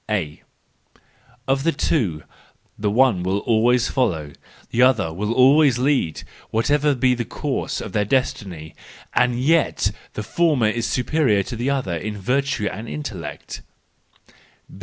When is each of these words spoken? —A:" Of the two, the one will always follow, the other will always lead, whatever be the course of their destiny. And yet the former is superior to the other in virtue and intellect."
—A:" 0.09 0.41
Of 1.47 1.61
the 1.61 1.71
two, 1.71 2.23
the 2.75 2.89
one 2.89 3.21
will 3.21 3.37
always 3.37 3.87
follow, 3.87 4.31
the 4.71 4.81
other 4.81 5.13
will 5.13 5.31
always 5.31 5.77
lead, 5.77 6.23
whatever 6.49 6.95
be 6.95 7.13
the 7.13 7.23
course 7.23 7.79
of 7.79 7.91
their 7.91 8.03
destiny. 8.03 8.73
And 9.13 9.39
yet 9.39 9.91
the 10.13 10.23
former 10.23 10.69
is 10.69 10.87
superior 10.87 11.43
to 11.43 11.55
the 11.55 11.69
other 11.69 11.95
in 11.95 12.17
virtue 12.17 12.65
and 12.71 12.89
intellect." 12.89 13.61